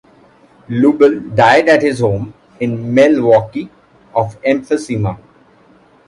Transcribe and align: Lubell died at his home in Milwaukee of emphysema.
Lubell 0.69 1.35
died 1.35 1.69
at 1.69 1.83
his 1.83 1.99
home 1.99 2.33
in 2.59 2.91
Milwaukee 2.91 3.69
of 4.15 4.41
emphysema. 4.41 5.19